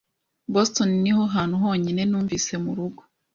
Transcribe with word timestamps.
Boston 0.53 0.89
niho 1.03 1.23
hantu 1.35 1.55
honyine 1.63 2.01
numvise 2.05 2.53
murugo. 2.63 3.01